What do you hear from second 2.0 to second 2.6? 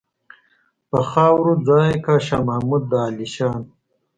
کا شاه